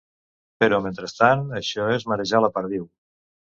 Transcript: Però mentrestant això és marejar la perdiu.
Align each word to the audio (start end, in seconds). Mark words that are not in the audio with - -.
Però 0.63 0.79
mentrestant 0.85 1.45
això 1.61 1.87
és 1.99 2.09
marejar 2.15 2.43
la 2.49 2.53
perdiu. 2.59 2.91